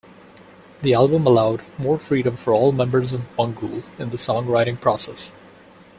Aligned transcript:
The 0.81 0.95
album 0.95 1.27
allowed 1.27 1.61
more 1.77 1.99
freedom 1.99 2.35
for 2.35 2.53
all 2.55 2.71
members 2.71 3.13
of 3.13 3.35
Bungle 3.37 3.83
in 3.99 4.09
the 4.09 4.17
songwriting 4.17 4.81
process. 4.81 5.31